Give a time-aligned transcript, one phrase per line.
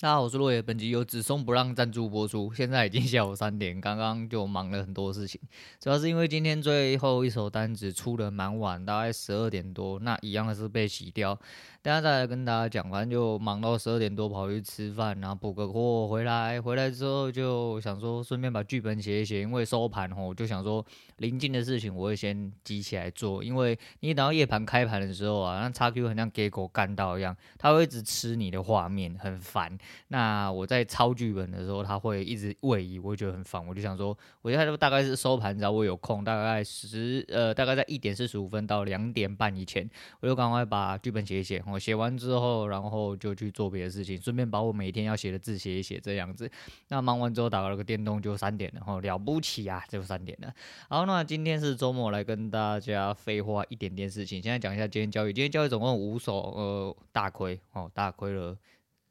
[0.00, 0.62] 大家好，我是落叶。
[0.62, 2.54] 本集由子松不让赞助播出。
[2.54, 5.40] 现在已经下午三点，刚刚就忙了很多事情，
[5.80, 11.36] 主要是因为今天最后一手单子出的蛮晚，大概十二点多，那一样的是被洗掉。
[11.82, 16.60] 等下再来跟大家讲，反正就忙到十二点多，跑去吃饭，然后补个货回来。
[16.60, 20.84] 回来之后就想说，顺便把剧本写一写，因为收盘吼，就想说
[21.16, 29.76] 临近的事情我会先积起来做，因为你等到夜盘开盘的时候啊，那叉 Q 很像给狗干到一样，它会一直吃你的画面，很烦。
[30.08, 33.64] 那我在抄剧本的时候，他会一直位移，我会觉得很烦。
[33.66, 39.88] 我就想说，我现在大概是收盘，只要我有空，大概十呃，大概在一点四十五分到两点半以前，
[40.20, 41.62] 我就赶快把剧本写一写。
[41.66, 46.50] 我写完之后，然后就去做别的事情，顺便把我每天要写的字写一写，这样子。
[46.88, 50.52] 那忙完之后，打了个电动，就三点了，吼，了不起啊，就三点了。
[50.88, 54.42] 好，那今天是周末，来跟大家废话一点点事情。
[54.42, 58.56] 现在讲一下今天交易，今天交易总共五手，呃，大亏哦，大亏了。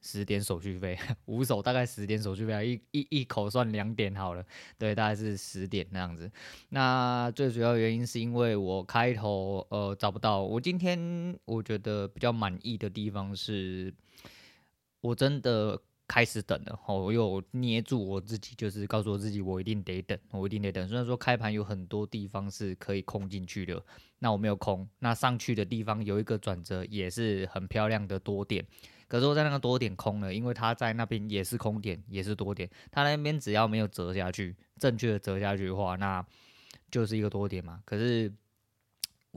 [0.09, 4.45] 十点手续费， 五手大概十点手续费，一一一口算两点好了，
[4.77, 6.32] 对，大概是十点那样子。
[6.70, 13.93] 那最主要原因是因为我开头呃找不到，我今天我觉得比较满意的地方是，
[15.01, 15.77] 我真的
[16.08, 20.88] 开始等了，吼我又捏住我自己，就是告诉我自己，我一定得等，我一定得等。
[20.88, 23.84] 虽然说开盘有很多地方是可以空进去的，
[24.20, 28.66] 那我没有空，那上去的地方有一个转折，也是很漂亮的多点。
[29.10, 32.70] 可是我在那个多点空了，因为它在那边也是空点，也是多点。
[32.91, 36.26] 它那边只要没有折下去，正确的折下去的话，那
[36.90, 37.82] 就是一个多点嘛。
[37.85, 38.32] 可是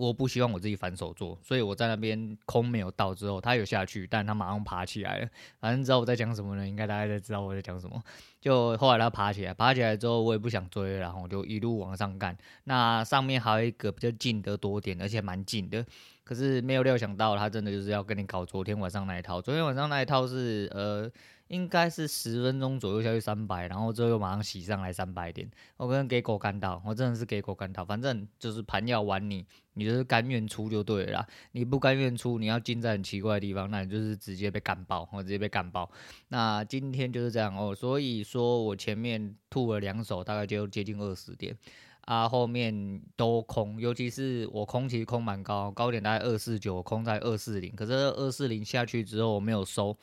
[0.01, 5.29] 我不希望我自己反手做，所以我在那边空没有到之后，他有下去，但他马上爬起来了。
[5.61, 6.67] 反正知道我在讲什么呢？
[6.67, 8.03] 应该大家都知道我在讲什么。
[8.41, 12.35] 就后来他爬起来，爬起来之后我也不想追了，然后我就一路往上干。
[12.65, 15.85] 那上面还有一个比较近的多点，而且蛮近的。
[16.25, 19.43] 可是没有料想到，他真的就是要跟你搞昨天晚上那一套。
[19.43, 21.11] 昨天晚上那一套是呃，
[21.51, 25.51] 应该是十分钟左右下去三百，然后之后又马上洗上来三百点。
[25.77, 27.85] 我跟给狗干到，我真的是给狗干到。
[27.85, 31.27] 反正就是盘要玩你，你就是甘愿出就对了。
[31.51, 35.91] 你不甘愿出，你要进在很奇怪的地方，那你就是直接被干爆，我直接被干爆。
[36.29, 41.57] 那今天就是这样哦，所以说我前面吐了两手，大概就接近二十点。
[42.03, 47.73] 啊，后面都空，尤其是我空其实空蛮高，高点大概二四九，空在二四零。
[47.77, 49.97] 可是二四零下去之后我没有收，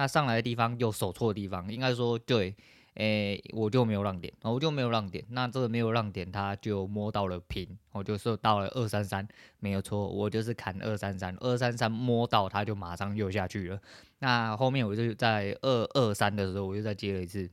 [0.00, 2.56] 那上来的地方又守错的地方，应该说对，
[2.94, 5.22] 诶、我就没有让点，我就没有让点。
[5.28, 9.28] 那这个没有让点，他就摸到了平，我就说到了二三三，
[9.58, 13.78] 没有错，我就是砍二三三，二三三摸到他就马上又下去了。
[14.20, 17.50] 那后面我就在二二三的时候，我又再接了一次。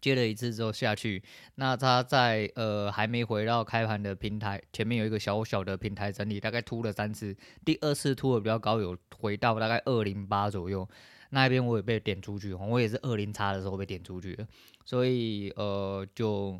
[0.00, 1.22] 接了一次之后下去，
[1.56, 10.88] 那他在呃还没回到开盘的平台前面有一个小小的平台整理，大概突了三次，第二次突的比较高，有回到大概二零八左右，
[11.30, 14.46] 那一边我也被点出去，我也是二零差的时候被点出去的，
[14.84, 16.58] 所以呃就。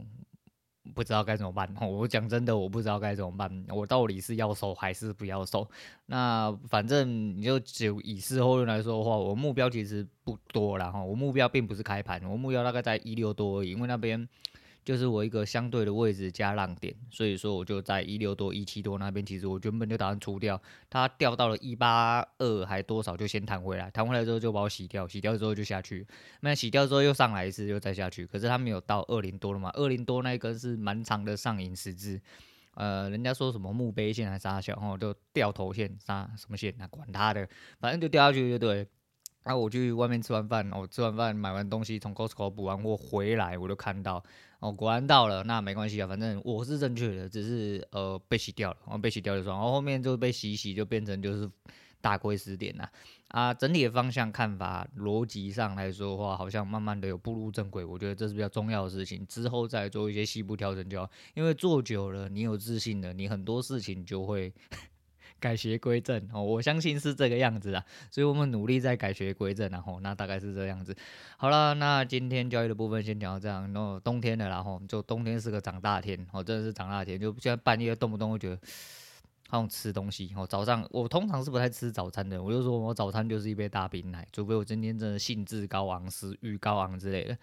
[0.95, 3.65] 不知道该怎么办， 我讲真的，我不知道该怎么办。
[3.69, 5.69] 我到底是要收还是不要收？
[6.07, 11.05] 那反正你就就以事后论来说的话，我目标其实不多了哈。
[11.05, 14.27] 我目标并不是开盘，我目标大概在一六多而已，因为那边。
[14.89, 19.23] 就是我一个相对的位置加浪点，所以说我就在一六多、一七多那边。
[19.27, 26.07] 其实我原本就打算出掉，它掉到了一八二还多少，就先弹回来，弹回来之后就把我洗掉，洗掉之后就下去。
[26.41, 28.27] 那洗掉之后又上来一次，又再下去。
[28.27, 29.69] 可是它没有到二零多了嘛？
[29.75, 32.19] 二零多那一根是蛮长的上影十字，
[32.73, 37.47] 呃，人家说什么墓碑线还是啥小，然后就掉头线啥什么线，那管他的，
[37.79, 38.89] 反正就掉下去就对。
[39.49, 44.23] 然后我去外面吃完饭，我吃完饭买完东西，从 Costco 补完货回来，我就看到。
[44.61, 51.51] 哦，果然到了，那没关系啊，反正我是正确的，只是呃被洗掉了，然后被洗掉就算，然后后面就被洗洗，就变成就是
[52.03, 52.91] 大亏十点了
[53.29, 53.55] 啊。
[53.55, 64.53] 整体的方向看法，逻辑上来说的话，好像慢慢的有步入正轨，我觉得这是比较重要的事情，之后再做一些细部调整就好，因为做久了，你有自信了，你很多事情就会。
[65.41, 70.97] 改邪归正哦，我相信是这个样子啊，所以我们努力在改邪归正，然后那大概是这样子。
[71.37, 73.63] 好了，那今天交易的部分先讲到这样。
[73.73, 78.61] 然后冬天了，然后就冬天是个长大天哦，真的是长大天，就现在半夜动不动就觉得
[79.49, 80.47] 好想吃东西哦。
[80.47, 87.39] 早上我通常是不太吃早餐的，我就说我早餐就是一杯大冰奶，除非我今天真的兴致高昂、食欲高昂之类的。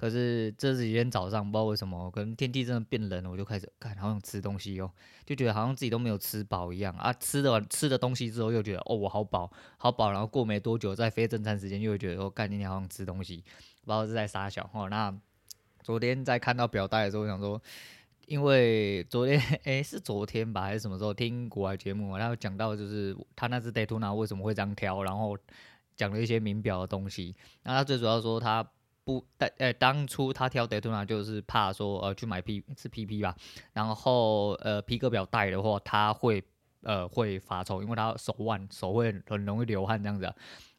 [0.00, 4.90] 可是这几天早上不知道为什么，可能天气真的变冷了，我就开始看好想吃东西哦，
[5.26, 7.12] 就觉得好像自己都没有吃饱一样啊。
[7.12, 13.44] 吃的完吃的东西之后又觉得哦，我好饱好饱，然后过没多久在非正餐时间又觉得哦，干今天好想吃东西，
[13.84, 14.88] 不知道是在杀小哦。
[14.88, 15.14] 那
[15.82, 17.60] 昨天在看到表带的时候，我想说，
[18.24, 25.36] 因为昨天诶是昨天吧还是什么时候听国外节目，然后讲到就是他那只 Daytona 为什么会这样挑，然后。
[25.96, 27.36] 讲了一些名表的东西。
[27.62, 28.66] 那他最主要说他
[29.10, 33.34] 不带，诶、当初他挑 Daytona 就是怕说呃去买 P 是 PP 吧，
[33.72, 36.44] 然后呃皮革表带的话他会
[36.82, 40.32] 呃会发臭，因为他手腕手会很容易流汗这样子。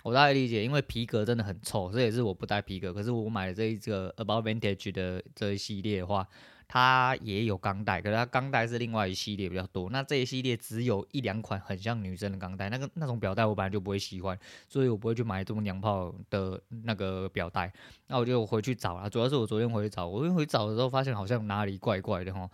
[0.04, 2.94] 我大概理解，因为皮革真的很臭，这也是我不带皮革。
[2.94, 6.26] 可是我买了这一个 About Vintage 的这一系列的话，
[6.74, 9.90] 它也有钢带，可是它钢带是另外一系列比较多。
[9.90, 14.40] 那这一系列只有一两款很像女生的钢带，那个那种表带我本来就不会喜欢，
[14.70, 17.70] 所以我不会去买这么娘炮的那个表带。
[18.08, 22.50] 那我就回去找了，主要是我昨天回去找，我昨天回去找的时候发现好像哪里怪怪的哈。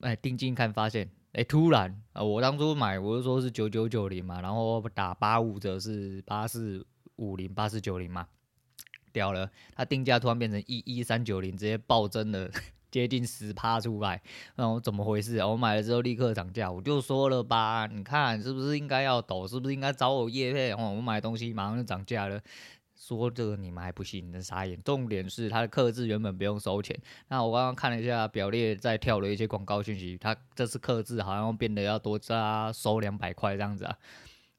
[0.00, 1.10] 哎，定睛看发现。
[1.32, 6.86] 哎、突然啊、我当初买，我就说是九九九零嘛，然后打八五折是八四
[7.16, 8.26] 五零、八四九零嘛，
[9.12, 9.50] 掉了。
[9.74, 12.50] 它定价突然变成一一三九零，直接暴增了
[12.92, 14.20] 接近十趴出来，
[14.54, 15.38] 然后怎么回事？
[15.38, 19.48] 我买了之后立刻涨价，我就说了吧，你看是不是应该要抖？
[19.48, 20.72] 是不是应该找我叶配？
[20.72, 22.38] 哦，我买东西马上就涨价了。
[22.94, 24.28] 说这个你们还不信？
[24.28, 24.80] 你的傻眼。
[24.84, 26.96] 重点是它的克制原本不用收钱。
[27.28, 33.96] 那我刚刚看了一下表列，在跳了一些广告讯息，它这次克制好像变得要多加收两百块这样子啊。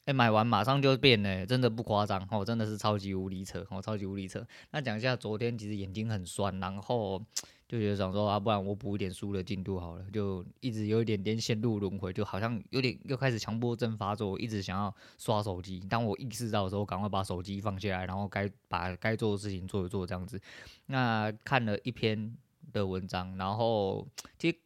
[0.05, 4.45] 哎，买完马上就变了，真的不夸张哦，真的是超级无理扯哦，超级无理扯。
[4.71, 7.21] 那讲一下昨天其实眼睛很酸，然后。
[7.73, 15.79] 就觉得想说啊，不然我补一点书的进度好了，就一直有一点点陷入轮回，就好像有点又开始强迫症发作，一直想要刷手机。
[15.89, 20.39] 当我意识到的时候，赶快把手机放下来，然后该把该做的事情做一做，这样子。
[20.85, 22.37] 那看了一篇
[22.71, 24.57] 的文章，然后其实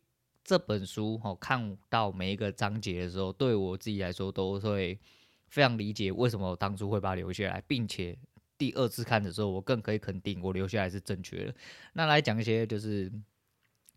[0.43, 4.99] 这本书哦，看到每一个章节的时候，对我自己来说都会
[5.47, 8.17] 非常理解为什么我当初会把它留下来，并且。
[8.57, 11.55] 第二次看的时候，我更可以肯定我留下来是正确的。
[11.93, 13.11] 那来讲一些就是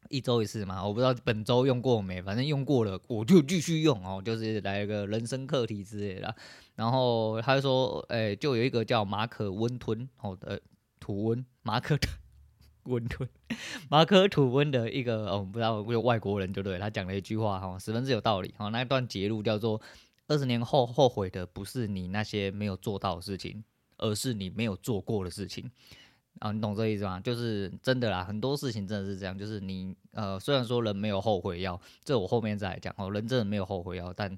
[0.09, 6.35] 一周一次嘛，我不知道本周用过没，反正用过了我就继续用哦，就是来一个人生课题之类的。
[6.75, 10.61] 然后他就说，哎、就有一个叫马可温吞哦的
[10.99, 11.99] 土温，马可
[12.85, 13.29] 温吞，
[13.91, 18.69] 马可吐温的一个哦，不知道有外国人就对，他讲了一句话哈，十分之有道理哈。
[18.71, 19.81] 那一段节录叫做：
[20.29, 23.63] 二十年后后悔的不是你那些没有做到的事情。
[24.01, 25.71] 而是你没有做过的事情
[26.41, 27.21] 啊，你懂这意思吗？
[27.21, 34.35] 就是真的啦，很多事情真的是这样，就是你呃，虽然说人没有后悔药，这我后面再来讲哦，人真的没有后悔药，但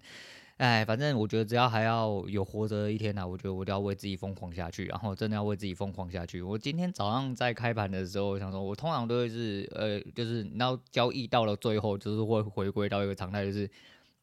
[0.57, 6.43] 哎，反正我觉得只要还要有活着的一天呢，我觉得我都要为自己疯狂下去，然后真的要为自己疯狂下去。
[6.43, 13.71] 我今天早上在开盘的时候，我想说，我通常都会是呃，就是你要交易到了最后，就是会回归到一个常态，就是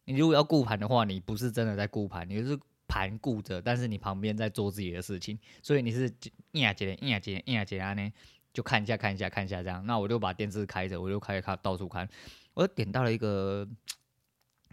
[0.06, 2.60] 你如果要顾盘的话，你不是真的在顾盘，你是。
[2.90, 6.12] 盘顾着，但是你旁边在做自己的事情，所以你是
[6.52, 8.12] 一呀接一呀接一呀接啊呢，
[8.52, 9.86] 就看一下看一下看一下这样。
[9.86, 12.10] 那我就把电视开着，我就开始看到处看。
[12.56, 13.66] 我就点到了一个，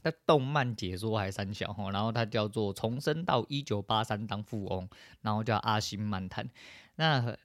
[0.02, 4.88] 在动漫解说还三小哈，然后它叫做重生到一九八三当富翁，
[5.20, 6.48] 然后叫阿星漫谈。
[6.96, 7.36] 那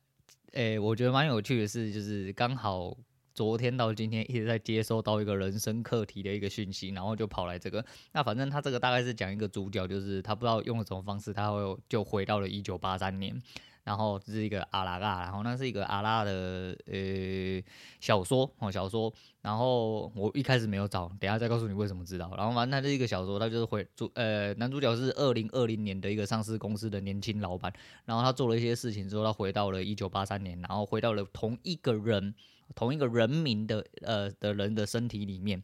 [0.53, 2.97] 诶、我觉得蛮有趣的是，就是刚好。
[3.33, 7.83] 昨天到今天一直在接收到一个人生课题的一个讯息，然后就跑来这个。
[8.11, 13.41] 那反正他这个大概是讲一个主角，就是他不知道用了什么方式，他会就回到了一九八三年。
[13.83, 17.59] 然后这是一个阿拉嘎，然后那是一个阿拉的呃
[17.99, 19.11] 小说哦小说。
[19.41, 22.31] 然后我一开始没有找，等下再告诉你为什么知道。
[22.37, 27.73] 然后反正他是一个小说，他就是回主呃 男主角是二零二零年的一个上市公司的年轻老板。
[28.05, 32.35] 然后他做了一些事情之后，他回到了一九八三年，然后回到了同一个人。
[32.75, 35.61] 同一个人名的呃的人的身体里面，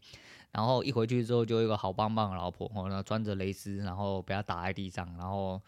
[0.52, 5.62] 然后一回去之后就有一个好棒棒的老婆，然后穿着蕾丝，然后被他打在地上，然后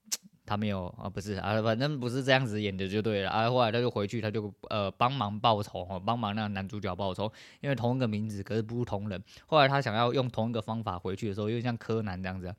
[0.46, 3.48] 他没有啊，不是啊，反正不是这样子演的就对了啊。
[3.48, 9.22] 后来他就回去，他就呃帮忙报仇哦，帮忙那个男主角报仇，因为同一个名字可是不同人。
[9.46, 12.54] 后来他想要用同一个方法回去的时候，因为像柯南这样子，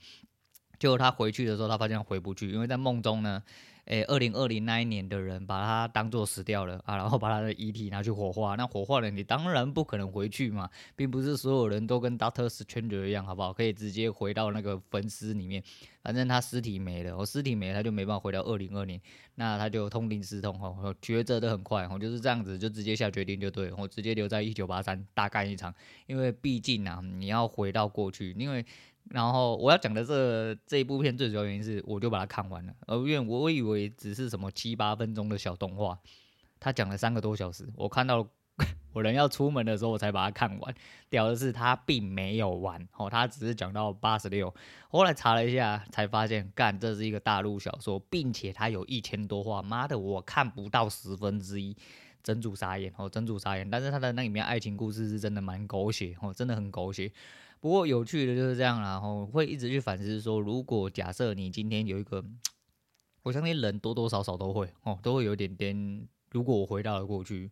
[0.79, 3.43] 就他回去的时候，他发现回不去，因为在梦中呢。
[3.85, 8.55] 诶，二零二零那一年的人把他当做死掉了啊，然后把他的遗体拿去火化。
[8.55, 13.53] 那火化了，你当然不可能回去嘛，并不是所有人都跟 Doctor Strange 一样，好不好？
[13.53, 15.61] 可以直接回到那个坟尸里面。
[16.01, 18.99] 反正他尸体没了，我尸体没了，他就没办法回到二零二零。
[19.35, 25.73] 那他就痛定思痛，吼，抉择的很快，吼，就是这样子，就直接下决定就对，我直接留在一九八三大干一场。
[26.07, 28.65] 因为毕竟啊，你要回到过去，因为。
[29.11, 35.97] 然后我要讲的这这一部片最主要原因是，我就把它看完了，而因为我以为只是什么七八分钟的小动画，
[36.59, 38.27] 他讲了三个多小时，我看到
[38.93, 40.75] 我人要出门的时候，我才把它看完。
[41.09, 44.53] 屌的是，他并没有完，哦，他只是讲到八十六。
[44.87, 51.75] 后来查了一下，才发现，干，这是一个大陆小说，并且它有一千多话，妈的，我看不到十分之一，
[52.23, 53.69] 整组傻眼，哦，整组傻眼。
[53.69, 57.11] 但是他的那里面爱情故事是真的蛮狗血，哦，真的很狗血。
[57.65, 62.23] 不过有趣的就是这样，然后会一直去反思说，如果假设你今天有一个
[63.23, 66.07] 我相信人多多少少都会哦，都会有点点。
[66.29, 67.49] 如果我回到了过去。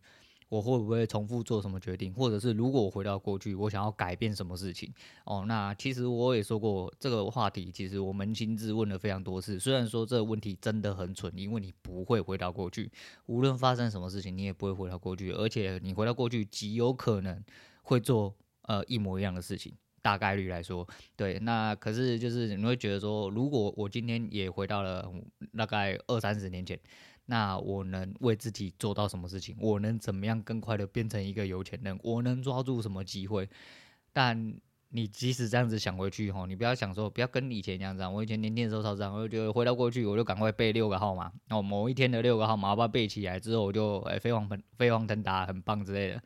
[0.50, 4.92] 我会不会重复做什么决定，或者是如果我回到过去，我想要改变什么事情？
[5.24, 9.58] 哦，那其实我也说过这个话题，其实我扪心自问了非常多次。
[9.58, 12.88] 虽然说这个问题真的很蠢，因为你不会回到过去，
[13.26, 17.42] 无论发生什么事情，你也不会回到过去，而且你回到过去极有可能
[17.82, 21.38] 会做呃一模一样的事情，大概率来说，对。
[21.38, 25.10] 那可是就是你会觉得说，如果我今天也回到了
[25.56, 26.78] 大概二三十年前。
[27.26, 29.56] 那我能为自己做到什么事情？
[29.58, 31.98] 我能怎么样更快的变成一个有钱人？
[32.02, 33.48] 我能抓住什么机会？
[34.12, 34.54] 但
[34.90, 38.12] 你即使这样子想回去吼，你不要想说，不要跟以前一样这样。
[38.12, 41.32] 我以前年轻的时候超这样，我就觉得回到过去，我就赶快背六个号码。
[41.48, 46.22] 哦，某一天的六个号码，我把它背起来之后，我就诶飞黄腾飞黄腾达，很棒之类的。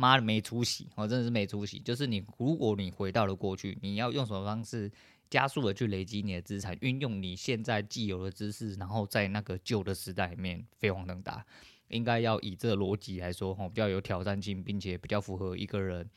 [0.00, 1.80] 妈的没出息，我真的是没出息。
[1.80, 4.88] 就是你，如果你回到了过去，你要用什么方式？
[5.28, 11.44] 加速的去累积你的资产，运用你现在既有的知识，然后在那个旧的时代里面飞黄腾达，
[11.88, 16.08] 应该要以这逻辑来说，吼，比较有挑战性，并且比较符合一个人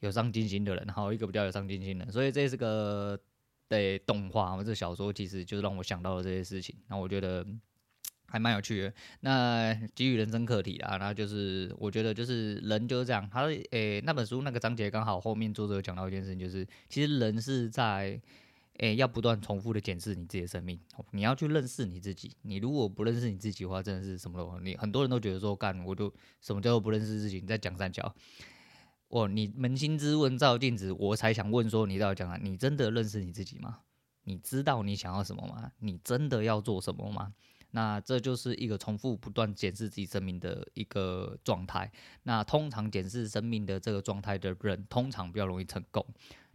[0.00, 3.20] 有上进心的人，然后一个比较有上进心的人，所以这是个
[3.68, 7.46] 对动画，这小说其实就是让我想到了这些事情，那我觉得。
[8.34, 18.20] 还蛮有趣的，那给予人生课题啦，那就是我觉得就是人就是这样，他诶、那本书那个章节刚好后面作者有讲到一件事情，就是其实人是在
[18.78, 20.76] 诶、要不断重复的检视你自己的生命，
[21.12, 28.12] 你要去认识你自己，你如果不认识你自己的话，真的是什么都你很多人都觉得说干我就什么叫做不认识自己，你在讲三角，
[29.10, 33.78] 哦你扪心自问照镜子，我才想问说你到底讲啊，你真的认识你自己吗？
[34.24, 35.70] 你知道你想要什么吗？
[35.78, 37.32] 你真的要做什么吗？
[37.74, 41.90] 那这就是一个重复不断检视自己生命的一个状态。
[42.22, 46.06] 那通常检视生命的这个状态的人，通常比较容易成功。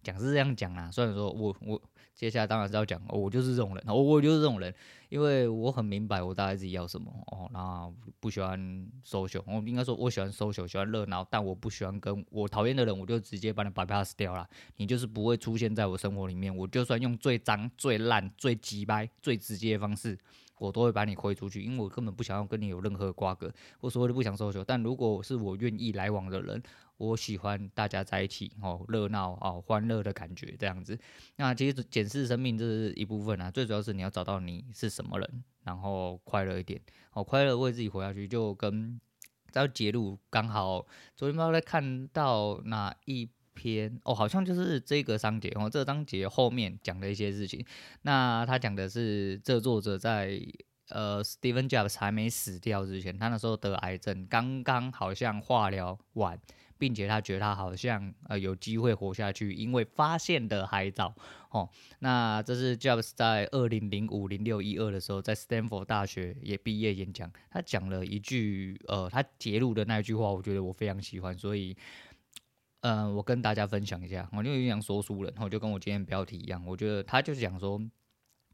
[0.01, 1.81] 讲是这样讲啦，虽然说我我
[2.15, 4.73] 接下来当然是要讲，我就是这种人，我我就是这种人，
[5.09, 7.49] 因为我很明白我大概自己要什么哦。
[7.51, 8.57] 那不喜欢
[9.05, 14.47] social，我应该说我喜欢 social，喜欢热闹，但我不喜欢跟我讨厌的人，我就直接把你 bypass 掉了。
[14.77, 20.17] 你就是不会出现在我生活里面，我就算用最脏、最烂、最鸡掰、最直接的方式。
[20.59, 23.51] 我都会把你挥出去，因为我根本不想要跟你有任何瓜葛。
[23.79, 26.61] 我所谓的不想收球，但如果是我愿意来往的人，
[26.97, 30.95] 我喜欢大家在一起哦，热闹哦，欢乐的感觉这样子。
[31.37, 36.79] 那其实检视生命这是一部分啊，最主要是你要找到你是什么人，然后快乐一点
[37.13, 38.99] 哦，快乐为自己活下去，就跟
[39.49, 40.85] 在节录刚好
[41.15, 43.29] 昨天不知道在看到哪一。
[43.59, 47.65] 篇哦，好像就是这个章节哦，这个章节后面讲的一些事情。
[48.03, 50.39] 那他讲的是，这作者在
[50.87, 56.39] 呃，Steven Jobs 还没死掉之前，他那时候得癌症，刚刚好像化疗完，
[56.77, 61.13] 并且他觉得他好像呃有机会活下去，因为发现的还早
[61.51, 61.69] 哦。
[61.99, 71.77] 那这是 Jobs 在二零零五零六一二的时候，在 Stanford 大学也毕业演讲，他讲了一句呃，他揭露的那一句话，我觉得我非常喜欢，所以。
[72.81, 77.81] 嗯、呃，我跟大家分享一下，我就有点说书人，然后就跟我今天标题一样，我觉得他就是讲说，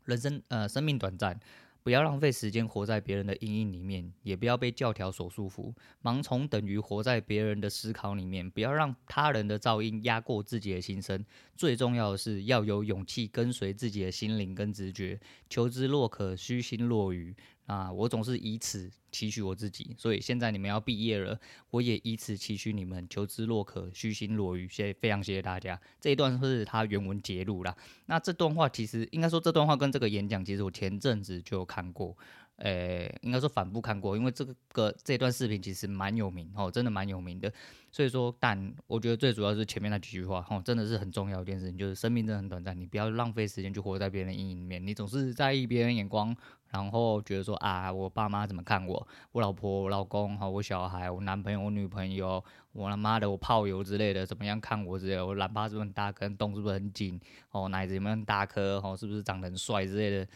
[0.05, 1.39] 人生呃生命短暂，
[1.83, 11.23] 不要浪费时间活在别人的阴影里面，也不要被教条所束缚，盲从等于活在别人的思考里面，不要让他人的噪音压过自己的心声，
[11.55, 17.35] 最重要的是要有勇气跟随自己的心灵跟直觉，求知若渴，虚心若愚。
[17.65, 21.39] 啊，我总是以此期许我自己，所以现在你们要毕业了，
[21.71, 24.67] 我也以此期许你们，求知若渴，虚心若愚。
[24.67, 25.79] 谢谢，非常谢谢大家。
[25.99, 27.75] 这一段是他原文节录啦。
[28.05, 32.15] 那这段话其实应该说，这段话跟这个演讲，其实我前阵子就有看过。
[32.59, 37.51] 诶、应该说反复看过，因为这个这段视频其实蛮有名哦，真的蛮有名的。
[37.91, 44.87] 所以说，但我觉得最主要是前面那几句话哦，真的是很重要一件事情，就是生命真的很短暂，你不要浪费时间去活在别人的阴影里面。
[44.87, 46.33] 你总是在意别人眼光，
[46.75, 57.19] 然后觉得说啊，我爸妈怎么看我，我老婆、我老公、哈，我小孩、我男朋友、我女朋友，我他妈的我炮友之类的怎么样看我之类，我懒趴是不是大根洞是不是很紧？
[57.51, 58.81] 哦，奶子有没有很大颗？
[58.83, 60.27] 哦，是不是长得很帅之类的？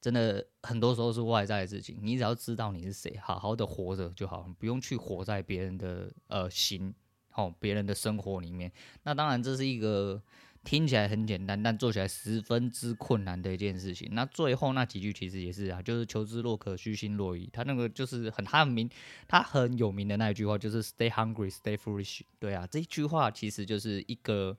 [0.00, 6.94] 真的很多时候是外在的事情，你只要知道你是谁，好好的活着就好，不用去活在别人的呃心，
[7.34, 8.70] 哦，别人的生活里面。
[9.02, 10.22] 那当然这是一个
[10.66, 14.08] 听起来很简单，但做起来十分之困难的一件事情。
[14.12, 17.48] 那最后那几句其实也是啊，就是求知若渴，虚心若愚。
[17.52, 18.90] 他那个就是很他很名，
[19.28, 22.22] 他很有名的那一句话就是 “Stay hungry, stay foolish”。
[22.40, 24.56] 对啊，这一句话其实就是一个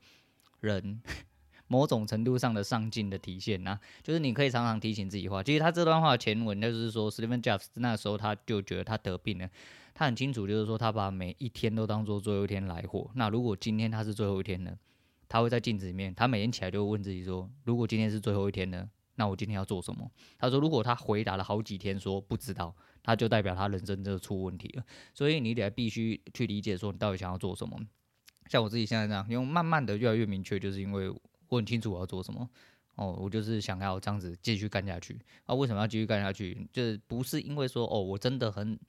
[0.61, 1.01] 人。
[1.69, 5.43] 某种程度上的上进的体现呐、啊，就是你可以常常提醒自己话。
[5.43, 9.49] 其实他这段话的前文就是说，Steve Jobs 那时候他就觉得他得病了，
[9.93, 13.11] 他很清楚，就是说他把每一天都当做最后一天来活。
[13.15, 14.77] 那如果今天他是最后一天呢？
[15.29, 18.89] 他会在镜子里面，他每天起来就会问自己说：如果今天是最后一天呢？
[19.19, 20.11] 那我今天要做什么？
[20.37, 24.83] 他说，如果他回答了好几天说不知道，他就代表他人生就出问题了。
[25.11, 27.79] 所以你得必须去理解说你到底想要做什么。
[28.47, 31.09] 像我自己现在这样，因为慢慢的越来越明确，就是因为
[31.49, 32.47] 我很清楚我要做什么。
[32.93, 35.19] 哦，我就是想要这样子继续干下去。
[35.45, 36.67] 啊，为什么要继续干下去？
[36.71, 38.79] 就是不是因为说哦，我真的很。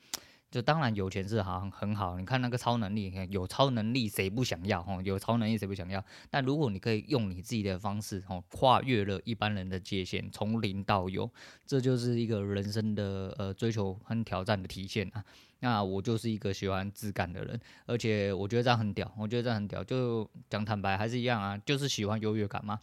[0.50, 4.80] 就当然有钱是好很好，你看那个超能力，有超能力谁不想要？
[4.80, 6.02] 哦，有超能力谁不想要？
[6.30, 11.30] 但如果你可以用你自己的方式，哦，跨越了一般人的界限，从零到有，
[11.66, 15.22] 这就是一个人生的呃追求和挑战的体现啊。
[15.60, 19.84] 那我就是一个喜欢质感的人，而且我觉得这样很屌，我觉得这样很屌。
[19.84, 22.80] 就讲坦白还是一样啊，就是喜欢优越感嘛，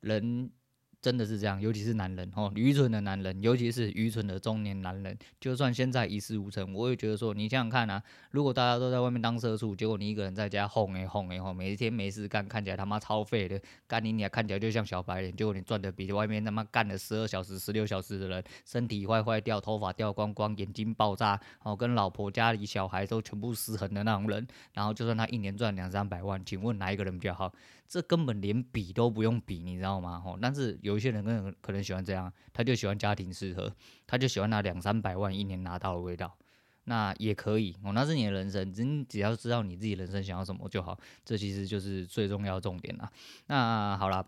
[0.00, 0.50] 人。
[1.00, 8.02] 真的是这样，尤其是男人哦，愚蠢的男人，尤其是愚蠢的中年男人，就算现在一事无成，我也觉得说，你想想看啊，
[8.32, 27.52] 如果大家都在外面当社畜，结果你一个人在家哄哎哄哎吼，每一天没事干，看起来他妈超废的，干你娘看起来就像小白脸，结果你赚的比外面他妈干了十二小时、十六小时的人，身体坏坏掉，头发掉光光，眼睛爆炸，哦，跟老婆家里小孩都全部失衡的那种人，然后就算他一年赚两三百万，请问哪一个人比较好？
[27.88, 30.20] 这根本连比都不用比，你知道吗？
[30.20, 33.74] 吼，但是有一些人可能可能喜欢这样，他就喜欢家庭适合，
[34.06, 36.36] 他就喜欢那两三百万一年拿到的味道，
[36.84, 43.10] 那也可以哦，那是你的人生，你只要知道你自己人生想要什么就好，这其实就是最重要的重点啦。
[43.46, 44.26] 那好了。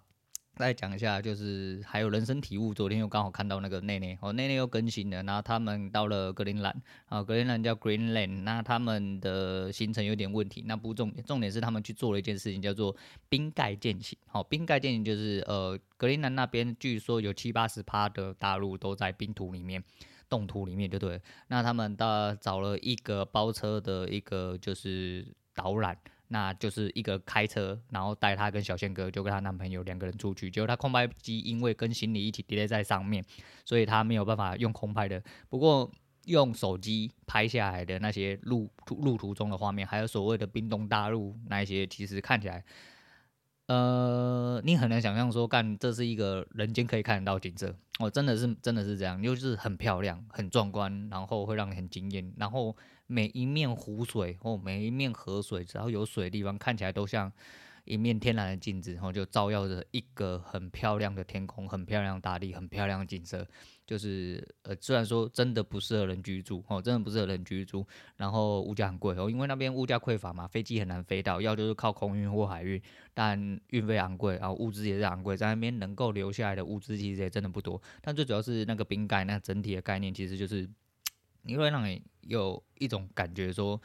[0.56, 2.74] 再讲一下，就是还有人生体悟。
[2.74, 5.22] 昨天又刚好看到那个内内哦，内内又更新了。
[5.22, 8.42] 然后他们到了格陵兰啊，格陵兰叫 Greenland。
[8.42, 12.94] 那他们的行程有点问题，那不重点，重点是他们去做了一件事情，叫做
[13.30, 14.18] 冰盖践行。
[14.26, 19.82] 好，冰盖践行就是呃，格陵兰那边据说有七八十趴的大陆都在冰土里面、
[20.28, 21.18] 冻土里面，就对。
[21.48, 25.96] 那他们到找了一个包车的一个就是导览。
[26.32, 30.48] 那就是一个开车，然后带她跟小宪哥，就跟她男朋友两个人出去。
[30.48, 33.24] 结果她空拍机因为跟行李一起叠在上面，
[33.64, 35.20] 所以她没有办法用空拍的。
[35.48, 35.90] 不过
[36.26, 42.64] 用手机拍下来的那些路途路途中的画面，还有所谓的冰冻大陆那一些，其实看起来，
[43.70, 47.72] 呃，你很难想象说，干这是一个人间可以看得到景色。
[48.00, 52.76] 哦，真的是真的是这样，就是很漂亮、很壮观，然后会让你很惊艳，然后。
[53.12, 57.32] 每一面湖水或每一面河水，只要有水的地方，看起来都像
[57.84, 63.44] 一面天然的镜子，然后就照耀着一个很漂亮的天空、很漂亮大地、很漂亮的景色。
[63.90, 67.84] 就是呃，虽然说真的不适合人居住哦，真的不适合人居住，
[68.16, 72.80] 然后物价很贵哦，因为那边物价匮乏嘛，飞机很难飞到，要就是靠空运或海运，
[73.12, 77.82] 但运费昂贵，然后物资也是昂贵，在那边能够留下来的物资其实也真的不多。
[78.00, 80.70] 但最主要是那个冰盖，那整体的概念其实就是。
[81.42, 83.80] 你会让你有一种感觉说，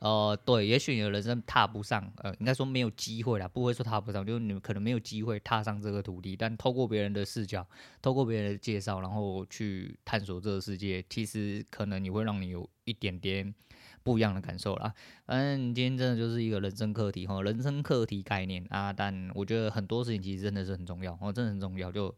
[0.00, 7.66] 呃，对，也许你的人生踏不上，呃，应该说没有机会啦，不会说踏不上，就是你们可能没有机会踏上这个土地，但透过别人的视角，
[8.00, 13.54] 透过别人的介绍，然后去探索这个世界，其实可能你会让你有一点点
[14.02, 14.94] 不一样的感受啦。
[15.26, 22.14] 反正今天真的就是一个人生课题哈，人生课题概念啊，但我觉得很多事情其实真的是很重要，哦，真的很重要，就。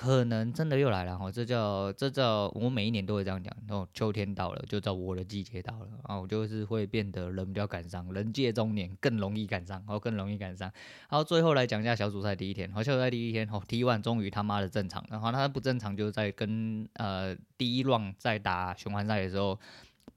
[0.00, 3.52] 可能真的又来了哈，这叫这叫我每一年都会这样讲。
[3.66, 10.70] 然后秋天到了，就叫我的季节到了啊，我就是会变得人比较感伤，人界中年更容易感伤，然后更容易感伤。
[11.08, 19.58] 好最后来讲一下小组赛第一天，好，小组赛第一天，哦，T1 终于他妈的正常，然后他不正常就在跟呃第一轮在打循环赛的时候。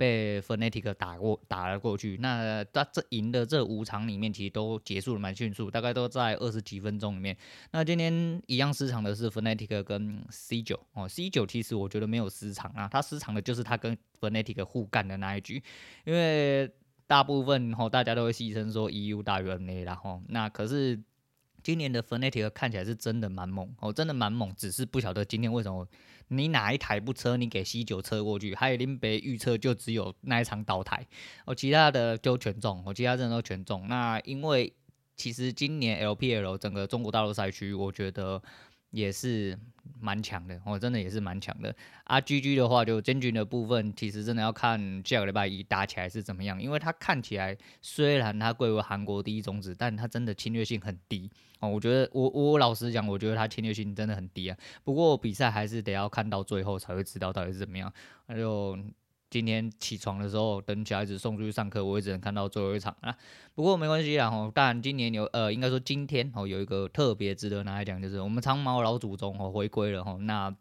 [0.01, 7.37] 被 Fnatic 打过打了过去，那他这赢的这五场里面，其实都结束的蛮迅速，大概都在二十几分钟里面。
[7.69, 15.61] 那今天一样失常的是 Fnatic 跟 C 九哦，C 九其实我觉得没有失常啊，他失常的就是他跟 Fnatic 互干的那一局，
[16.05, 16.67] 因为
[17.05, 20.99] 大部分吼大家都会戏称说 EU 大于 NA 啦吼，那可是。
[21.63, 25.87] 今年的 Fnatic 看起来是真的蛮猛哦，真的蛮猛，只是不晓得今天为什么
[26.31, 31.05] 你哪一台不车，你给 C 九车过去，还有林北预测就只有那一场倒台
[31.45, 33.87] 哦，其他的就全中，我，其他真的都全中。
[33.87, 34.73] 那因为
[35.15, 38.41] 其实今年 LPL 整个中国大陆赛区，我觉得。
[38.91, 39.58] 也是
[39.99, 41.75] 蛮强的，我、真的也是蛮强的。
[42.04, 46.62] 啊，GG 的话，就真菌的部分，其实真的要看下个礼拜一打起来是怎么样。
[46.62, 51.69] 因为他看起来虽然他贵为韩国第一种子，但他真的侵略性很低哦。
[51.69, 54.58] 我觉得我我老实讲，我觉得他侵略性真的很低啊。
[54.84, 57.91] 不过比赛还是得要看到最后才会知道到底是怎么样。
[58.27, 58.77] 那就。
[59.31, 63.15] 今天起床的时候，等小孩子送出去上课，我也只能看到最后一场啊。
[63.55, 70.17] 不过没关系啦，吼，当然今年有呃，应该说今天哦，有一个特别值得拿来讲，就是我们长毛老祖宗哦回归了吼。
[70.17, 70.53] 那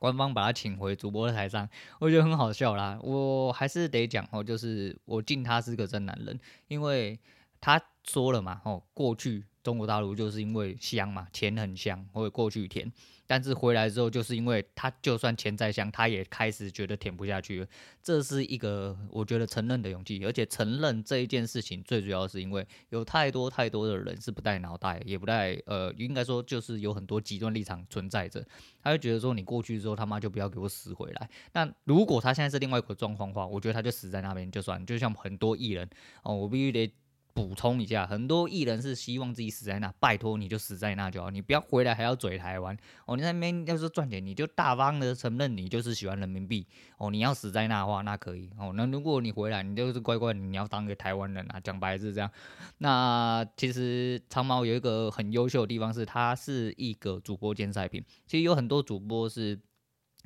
[0.00, 1.68] 官方把他请回主播的台上，
[2.00, 2.98] 我觉得很好笑啦。
[3.00, 7.16] 我还是得讲哦，就是我敬他是个真男人，因为
[7.60, 12.90] 他说了嘛，哦，过去中国大陆就是因为香嘛，钱很香，或者过去甜。
[13.26, 17.66] 但是回来之后，就是因为他就算钱再香，他也开始觉得甜不下去了。
[18.02, 28.44] 这是一个我觉得承认的勇气，而且承认这一件事情最主要是因为有太多太多的人是不带脑袋，也不带呃，应该说就是有很多极端立场存在着。
[28.82, 31.30] 他会觉得说你过去之后他妈就不要给我死回来。
[31.52, 34.84] 那如果他现在是另外一个状况的话，我觉得他就死在那边就算。
[34.84, 35.88] 就像很多艺人
[36.24, 36.92] 哦，我必须得。
[37.32, 43.16] 补充一下，很多艺人是希望自己死在那，拜托你就死在那就好，你不要回来还要嘴台湾哦。
[43.16, 46.66] 你那边要是赚钱，你就大方的承认你就是喜欢人民币
[46.98, 47.10] 哦。
[47.10, 48.72] 你要死在那的话，那可以哦。
[48.74, 52.30] 那如果你回来，你就是乖乖，你要当个台湾人啊，讲白是这样。
[52.78, 58.04] 那其实长毛有一个很优秀的地方是，他是一个主播兼赛评。
[58.26, 59.60] 其实有很多主播是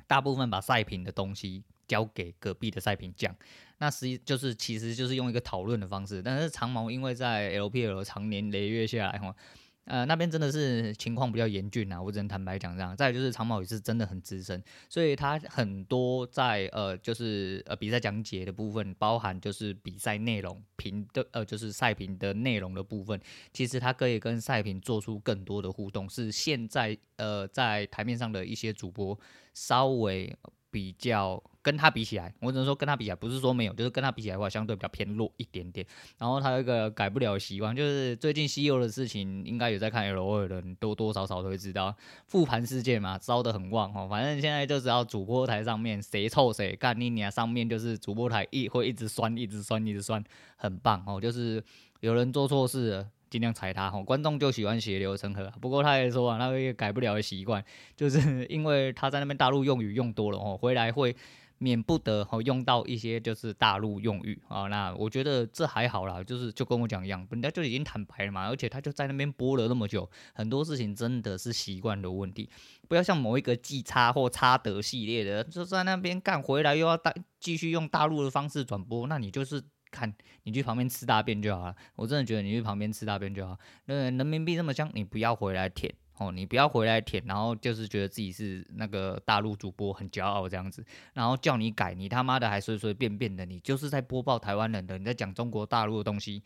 [0.07, 3.35] 大部分把赛评的东西交给隔壁的赛评讲。
[3.77, 9.35] 那实际就是，其实就是用一个讨论的方式，但是长毛因为在 LPL 常年累月下来哈，
[9.83, 12.95] 呃，那边真的是情况比较严峻啊，我只能坦白讲这样。
[12.95, 23.19] 再就是长毛也是真的很资深，所以他很多在呃就是呃比赛讲解的部分，包含就是比赛内容评的呃就是赛评的内容的部分，
[23.51, 29.19] 其实他可以跟赛评做出更多的互动，是现在呃在台面上的一些主播
[29.53, 30.33] 稍微
[30.71, 31.43] 比较。
[31.65, 35.83] 跟他比起来，我只能说跟他比起来，不是说没有，就是跟他比起来的话，相对比较偏弱一点点。
[36.19, 41.95] 然后他有一个改不了的习惯，就是最近西游的事情，应该有在看 LOL 的人多多少少都会知道，
[42.27, 44.07] 复盘事件嘛，烧得很旺哦。
[44.07, 50.23] 反正现在就只要主播台上面谁臭谁干你娘，上面就是主播台一会一直酸，一直酸，一直酸，
[50.57, 51.19] 很棒哦。
[51.19, 51.63] 就是
[52.01, 53.09] 有人做错事了。
[53.27, 55.51] 尽量踩他吼，观众就喜欢血流成河。
[55.59, 57.61] 不过他也说啊，那个也改不了的习惯，
[57.97, 61.13] 就是 因为他在那边大陆用语用多了哦，回来会
[61.57, 64.67] 免不得哦用到一些就是大陆用语啊。
[64.67, 72.49] 那我觉得这还好啦，就是就跟我讲一样，人家就已经坦白了嘛，而且他就在那边播了那么久，很多事情真的是习惯的问题。
[72.87, 79.63] 不要像某一个季差或差德系列的，就在那边干回来又要大继续用大陆的方式转播，那你就是。
[79.91, 80.13] 看
[80.43, 83.57] 你去旁边吃大便就好了，我真的觉得你去旁边吃大便就好。
[83.85, 90.81] 那人民币这么香，你不要回来舔哦，你不要回来舔，然后就是觉得自己是那个大陆主播很骄傲这样子，
[91.13, 96.41] 然后叫你改，你他妈的还随随便便的，你就是在播报台湾人的，你在讲中国大陆的东西，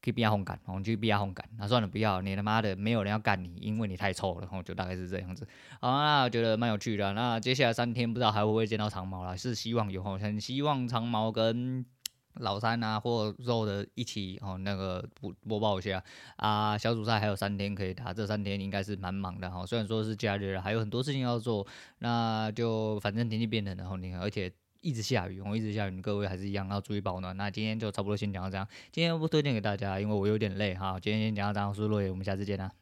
[0.00, 5.46] 可以比较红感，我们去比较红感，那算了，不要，你他妈的没有人要干你，因为你太臭了，然后就大概是这样子。
[5.80, 11.84] 好，那我觉得蛮有趣的，那接下来三天不知道还会不会见到长毛了，是希望有，很希望长毛跟。
[12.36, 16.02] 老三啊，或肉的一起哦，那个播播报一下
[16.36, 16.76] 啊。
[16.78, 19.64] 小组赛还有三天可以打，这三天应该是蛮忙的哈。
[19.66, 21.66] 虽然说是假日，还有很多事情要做，
[21.98, 27.36] 那就反正天气变冷，然后你看，而且一直下雨，我一直下雨，各位还是一样要注意保暖。
[27.36, 30.98] 那今天就差不多先讲到这样，今天不推荐给大家，因为我有点累哈。
[31.00, 32.81] 今天先讲到这样，我是陆野，我们下次见啦。